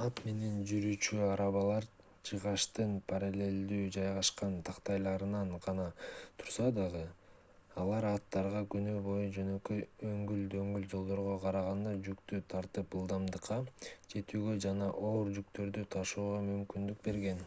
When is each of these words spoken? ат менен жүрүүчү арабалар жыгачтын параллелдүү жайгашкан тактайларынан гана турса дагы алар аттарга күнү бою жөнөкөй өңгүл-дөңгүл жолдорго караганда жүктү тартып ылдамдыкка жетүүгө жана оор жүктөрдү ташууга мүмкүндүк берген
ат 0.00 0.18
менен 0.24 0.56
жүрүүчү 0.70 1.20
арабалар 1.26 1.84
жыгачтын 2.30 2.90
параллелдүү 3.12 3.78
жайгашкан 3.96 4.56
тактайларынан 4.68 5.54
гана 5.66 5.86
турса 6.42 6.66
дагы 6.78 7.04
алар 7.84 8.06
аттарга 8.10 8.62
күнү 8.74 8.96
бою 9.06 9.30
жөнөкөй 9.38 9.80
өңгүл-дөңгүл 10.10 10.86
жолдорго 10.96 11.36
караганда 11.46 11.94
жүктү 12.10 12.40
тартып 12.56 12.98
ылдамдыкка 13.00 13.58
жетүүгө 14.10 14.58
жана 14.66 14.90
оор 15.12 15.32
жүктөрдү 15.40 15.86
ташууга 15.96 16.44
мүмкүндүк 16.50 17.02
берген 17.08 17.42